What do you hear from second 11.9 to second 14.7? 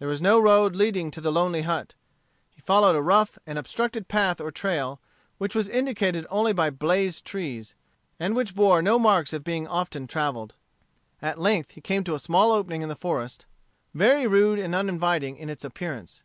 to a small opening in the forest, very rude